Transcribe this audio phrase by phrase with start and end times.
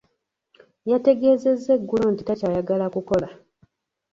[0.89, 3.27] Yategeezezza eggulo nti takyayagala kukola.